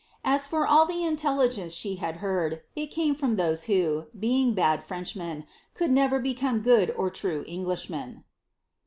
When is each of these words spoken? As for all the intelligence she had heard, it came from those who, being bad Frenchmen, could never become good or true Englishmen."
As 0.23 0.47
for 0.47 0.65
all 0.65 0.87
the 0.87 1.03
intelligence 1.05 1.73
she 1.73 1.97
had 1.97 2.17
heard, 2.25 2.63
it 2.75 2.87
came 2.87 3.13
from 3.13 3.35
those 3.35 3.65
who, 3.65 4.07
being 4.19 4.55
bad 4.55 4.81
Frenchmen, 4.83 5.45
could 5.75 5.91
never 5.91 6.17
become 6.17 6.61
good 6.63 6.89
or 6.97 7.11
true 7.11 7.45
Englishmen." 7.47 8.23